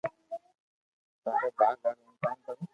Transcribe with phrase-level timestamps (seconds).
[1.23, 2.63] ٿاري ڀاگ ھارو ھون ڪاوُ ڪارو